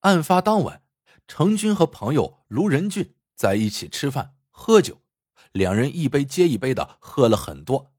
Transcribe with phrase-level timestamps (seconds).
[0.00, 0.84] 案发当晚，
[1.26, 5.02] 程军和朋友卢仁俊在一起吃饭喝酒，
[5.52, 7.92] 两人一杯接一杯的喝了很多，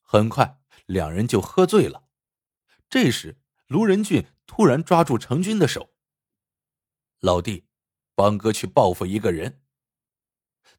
[0.00, 2.04] 很快两人就喝醉了。
[2.88, 5.90] 这时，卢仁俊突然抓住程军的手
[7.20, 7.64] ：“老弟，
[8.14, 9.62] 帮哥去报复一个人。”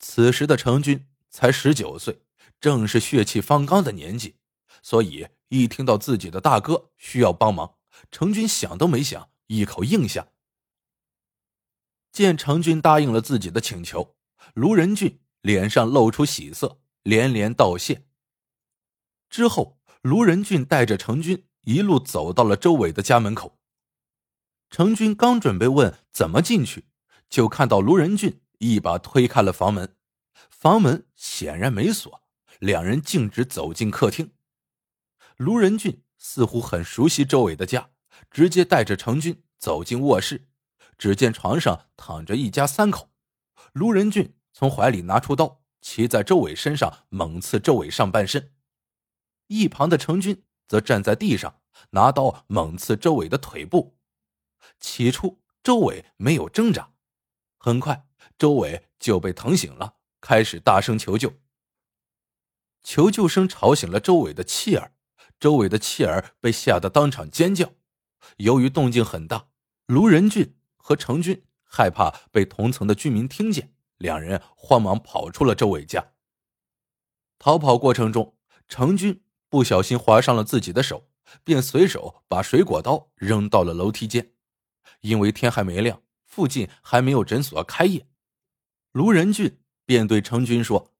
[0.00, 2.22] 此时的程军才十九岁，
[2.60, 4.36] 正是血气方刚的年纪，
[4.82, 7.76] 所以一听到自己的大哥需要帮忙，
[8.10, 10.28] 程军想都没想，一口应下。
[12.18, 14.16] 见程军答应了自己的请求，
[14.54, 18.08] 卢仁俊脸上露出喜色，连连道谢。
[19.30, 23.60] 之后，卢仁俊带着程军一路走到了周伟的家门口。
[24.68, 26.86] 程军刚准备问怎么进去，
[27.30, 28.40] 就看到卢仁俊。
[28.58, 29.94] 一把推开了房门，
[30.50, 32.24] 房门显然没锁，
[32.58, 34.32] 两人径直走进客厅。
[35.36, 37.90] 卢仁俊似乎很熟悉周伟的家，
[38.28, 40.47] 直接带着程军走进卧室。
[40.98, 43.08] 只见床上躺着一家三口，
[43.72, 48.52] 卢仁俊从怀里拿出刀，骑在周伟身上猛刺周伟上半身。
[49.46, 53.96] 一旁的程军则站在地上，拿刀猛刺周伟的腿部。
[54.80, 56.92] 起初，周伟没有挣扎，
[57.56, 58.06] 很快。
[58.36, 61.34] 周伟就被疼醒了，开始大声求救。
[62.82, 64.92] 求救声吵醒了周伟的妻儿，
[65.40, 67.72] 周伟的妻儿被吓得当场尖叫。
[68.38, 69.48] 由于动静很大，
[69.86, 70.56] 卢仁俊
[70.88, 76.14] 和程军害怕被同层的居民听见，两人慌忙跑出了周伟家。
[77.38, 81.10] 逃跑过程中，程军不小心划伤了自己的手，
[81.44, 84.32] 便随手把水果刀扔到了楼梯间。
[85.02, 88.08] 因为天还没亮，附近还没有诊所开业。
[88.92, 90.94] 卢仁俊便对程军说：“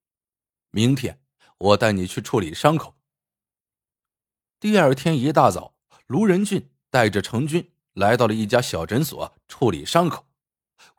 [0.70, 1.22] 明天
[1.56, 2.98] 我带你去处理伤口。”
[4.60, 5.74] 第二天一大早，
[6.06, 10.26] 卢仁俊带着程军来到了一家小诊所处理伤口。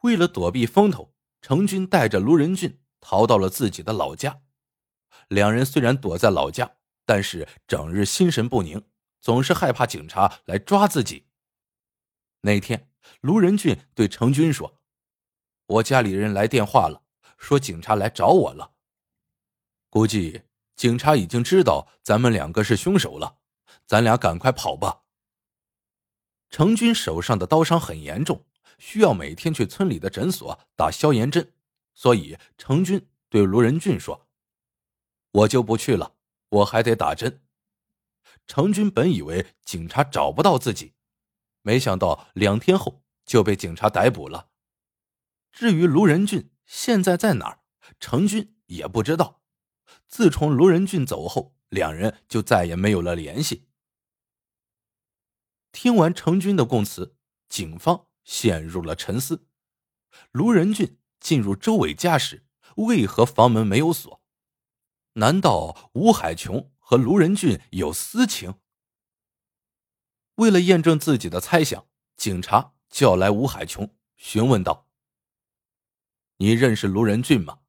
[0.01, 4.41] 为了躲避风头，程军带着卢仁俊逃到了自己的老家。
[5.29, 8.83] 两人虽然躲在老家，但是整日心神不宁，
[9.21, 11.27] 总是害怕警察来抓自己。
[12.41, 12.89] 那天，
[13.21, 14.81] 卢仁俊对程军说。
[15.67, 17.03] 我家里人来电话了，
[17.37, 18.71] 说警察来找我了。
[19.89, 20.41] 估计
[20.75, 23.37] 警察已经知道咱们两个是凶手了，
[23.85, 25.03] 咱俩赶快跑吧。
[26.49, 28.45] 程军手上的刀伤很严重，
[28.77, 31.53] 需要每天去村里的诊所打消炎针，
[31.93, 34.27] 所以程军对卢仁俊说
[35.31, 36.15] ：“我就不去了，
[36.49, 37.41] 我还得打针。”
[38.47, 40.93] 程军本以为警察找不到自己，
[41.61, 44.49] 没想到两天后就被警察逮捕了。
[45.51, 47.59] 至于卢仁俊现在在哪儿，
[47.99, 49.41] 程军也不知道。
[50.07, 53.68] 自从卢仁俊走后，两人就再也没有了联系。
[55.71, 57.15] 听完程军的供词，
[57.47, 59.47] 警方陷入了沉思：
[60.31, 62.45] 卢仁俊进入周伟家时，
[62.77, 64.21] 为何房门没有锁？
[65.13, 68.55] 难道吴海琼和卢仁俊有私情？
[70.35, 74.87] 为了验证自己的猜想，警察叫来吴海琼，询问道。
[76.37, 77.59] 你认识卢仁俊吗？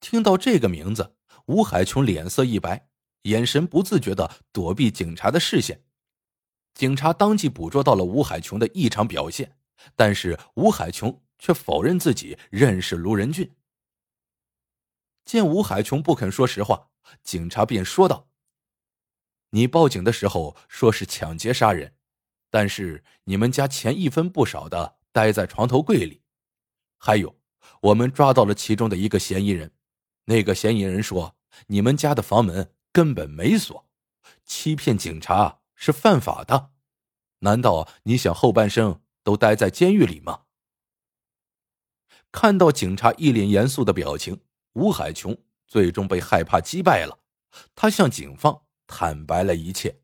[0.00, 2.88] 听到这个名字，吴海琼脸色一白，
[3.22, 5.84] 眼神不自觉的躲避警察的视线。
[6.78, 9.56] 警察当即捕捉到了吴海琼的异常表现，
[9.96, 13.52] 但是吴海琼却否认自己认识卢仁俊。
[15.24, 16.90] 见吴海琼不肯说实话，
[17.24, 18.28] 警察便说道
[19.50, 21.96] ：“你报警的时候说是抢劫杀人，
[22.48, 26.22] 但是你们家钱一分不少的待在床头柜里。”
[26.96, 27.36] 还有，
[27.80, 29.72] 我们抓到了其中的一个嫌疑人。
[30.26, 31.34] 那个嫌疑人说
[31.66, 33.84] ：“你们家的房门根本没锁，
[34.44, 36.72] 欺骗警察是犯法的。
[37.38, 40.42] 难道你想后半生都待在监狱里吗？”
[42.32, 47.20] 看到警察一脸严肃的表情，吴海琼最终被害怕击败了。
[47.74, 50.02] 他向警方坦白了一切。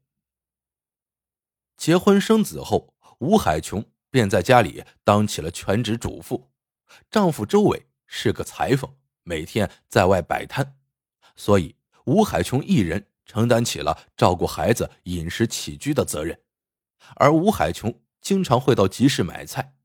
[1.76, 6.50] 结婚生子后，吴海琼便在家里当起了全职主妇。
[7.10, 10.78] 丈夫周伟是个裁缝，每天在外摆摊，
[11.34, 11.76] 所以
[12.06, 16.40] 吴海琼一人承担起了照顾孩子、饮食起居的责任。
[17.16, 19.76] 而吴海琼经常会到集市买菜。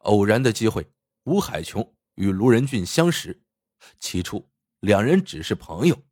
[0.00, 0.90] 偶然的机会，
[1.24, 3.42] 吴海琼与卢仁俊相识。
[3.98, 4.48] 起初，
[4.80, 6.02] 两人只是朋友。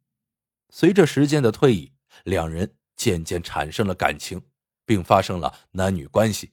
[0.71, 1.93] 随着时间的推移，
[2.25, 4.43] 两人渐渐产生了感情，
[4.85, 6.53] 并发生了男女关系。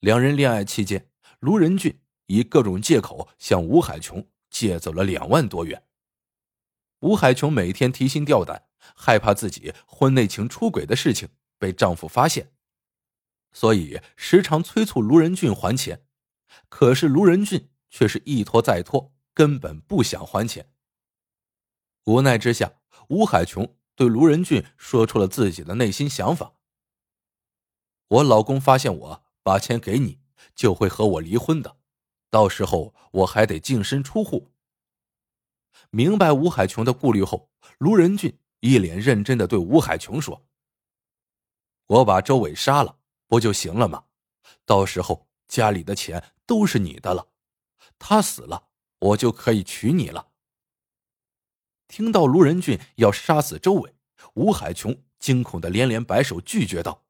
[0.00, 2.00] 两人恋爱期间，卢仁俊。
[2.32, 5.82] 以各种借口向吴海琼借走了两万多元。
[7.00, 11.28] 吴海琼每天提心吊胆，害怕自己婚内情出轨的事情
[11.58, 12.52] 被丈夫发现。
[13.52, 16.06] 所以时常催促卢仁俊还钱。
[16.68, 20.72] 可是卢仁俊却是一拖再拖，根本不想还钱。
[22.04, 22.74] 无奈之下，
[23.08, 26.54] 吴海琼对卢仁俊说出了自己的内心想法
[28.08, 30.18] ：“我老公发现我把钱给你，
[30.54, 31.76] 就会和我离婚的，
[32.30, 34.50] 到时候我还得净身出户。”
[35.90, 40.46] 明白吴海琼的顾虑后，卢仁俊一脸认真的对吴海琼说
[41.86, 44.04] ：“我把周伟杀了，不就行了吗？
[44.64, 47.28] 到时候家里的钱都是你的了，
[47.98, 48.68] 他死了，
[48.98, 50.30] 我就可以娶你了。”
[51.88, 53.94] 听到卢仁俊要杀死周伟，
[54.34, 57.04] 吴海琼惊恐的连连摆手拒绝道：“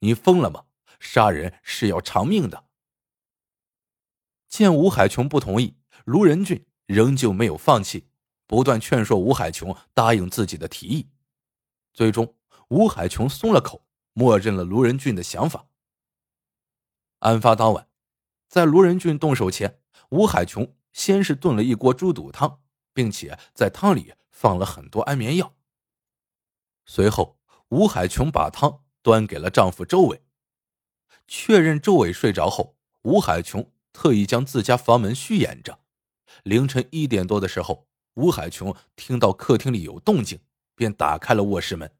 [0.00, 0.66] 你疯了吗？
[0.98, 2.68] 杀人是要偿命的。”
[4.48, 8.08] 见吴海琼不同意，卢仁俊仍旧没有放弃，
[8.46, 11.10] 不断劝说吴海琼答应自己的提议。
[11.92, 12.36] 最终，
[12.68, 15.66] 吴海琼松了口，默认了卢仁俊的想法。
[17.20, 17.88] 案发当晚，
[18.48, 19.80] 在卢仁俊动手前，
[20.10, 22.60] 吴海琼先是炖了一锅猪肚汤。
[22.94, 25.56] 并且在汤里放了很多安眠药。
[26.86, 30.22] 随后，吴海琼把汤端给了丈夫周伟，
[31.26, 35.80] 确认周伟睡着后，吴海琼特意将自家房门虚掩着。
[36.44, 40.40] 凌晨一点多的时候，吴海琼听到客厅里有动静，
[40.74, 41.90] 便打开了卧室门。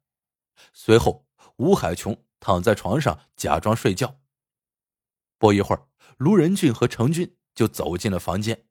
[0.73, 1.27] 随后，
[1.57, 4.21] 吴海琼躺在床上假装睡觉。
[5.39, 8.67] 不一会儿，卢仁俊和程军就走进了房间，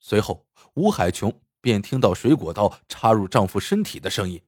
[0.00, 1.40] 随后吴海琼。
[1.64, 4.42] 便听到水果刀插入丈夫身体的声音。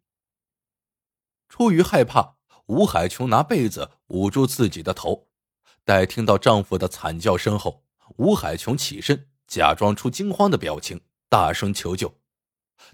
[1.49, 2.37] 出于害怕，
[2.67, 5.31] 吴海琼拿被子捂住自己的头。
[5.83, 7.87] 待听到丈夫的惨叫声后，
[8.19, 12.21] 吴海琼起身，假装出惊慌的表情，大声求救。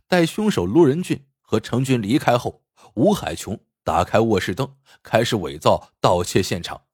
[0.06, 2.62] 待凶手陆仁俊和程军离开后，
[2.94, 6.86] 吴海琼打开卧室灯，开始伪造盗窃现场。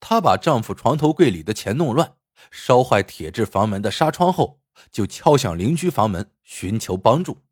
[0.00, 2.16] 她把丈夫床头柜里的钱弄乱，
[2.50, 4.60] 烧坏铁质房门的纱窗后。
[4.92, 7.42] 就敲响邻居房门，寻求帮助。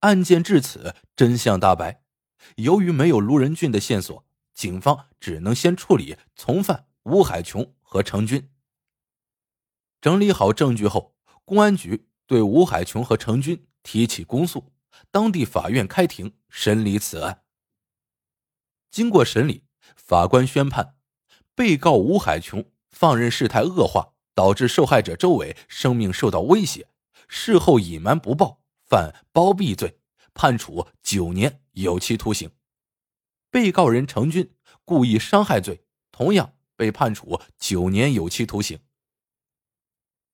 [0.00, 2.02] 案件至此，真相大白。
[2.56, 8.50] 由于没有卢仁俊的线索，警方只能先处理从犯吴海琼和程军。
[10.06, 14.72] 整理好证据后，公安局对吴海琼和程军提起公诉，
[15.10, 17.42] 当地法院开庭审理此案。
[18.88, 19.64] 经过审理，
[19.96, 20.94] 法官宣判，
[21.56, 24.12] 被告吴海琼放任事态恶化。
[24.32, 26.86] 导致受害者周伟生命受到威胁，
[27.26, 29.98] 事后隐瞒不报，犯包庇罪，
[30.34, 32.52] 判处九年有期徒刑。
[33.50, 34.52] 被告人程军
[34.84, 35.82] 故意伤害罪，
[36.12, 38.78] 同样被判处九年有期徒刑。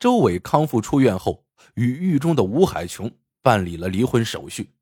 [0.03, 3.09] 周伟康复出院后，与狱中的吴海琼
[3.41, 4.75] 办理了离婚手续。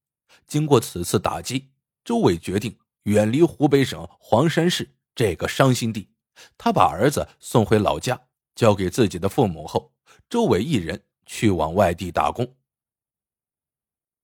[0.46, 1.68] 经过此次打击，
[2.02, 6.08] 周伟决定远离湖北省黄山市这个伤心地，
[6.56, 8.18] 他把儿子送回老家。
[8.54, 9.92] 交给自己的父母后，
[10.30, 12.56] 周伟一人去往外地打工。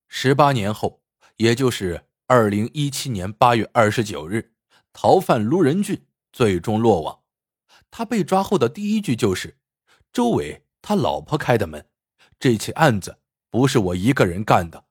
[0.08, 1.02] 十八年后，
[1.36, 4.54] 也就是二零一七年八月二十九日，
[4.94, 7.20] 逃犯卢仁俊最终落网。
[7.90, 9.58] 他被抓后的第一句就是
[10.10, 11.88] ：“周伟他老婆开的门，
[12.38, 13.18] 这起案子
[13.50, 14.84] 不是我一个人干的。”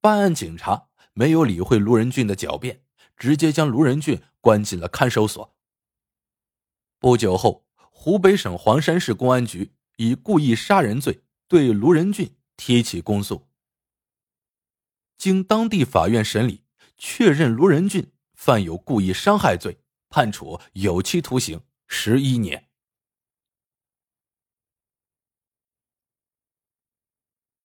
[0.00, 2.84] 办案警察没有理会卢仁俊的狡辩，
[3.16, 5.56] 直接将卢仁俊关进了看守所。
[7.00, 7.64] 不久后。
[7.96, 13.48] 湖北省黄山市公安局以故意杀人罪对卢仁俊提起公诉。
[15.16, 16.64] 经当地法院审理，
[16.98, 19.78] 确认卢仁俊犯有故意伤害罪，
[20.10, 22.68] 判处有期徒刑十一年。